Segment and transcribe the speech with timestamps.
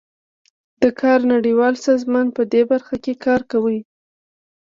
[0.81, 3.79] د کار نړیوال سازمان پدې برخه کې کار کوي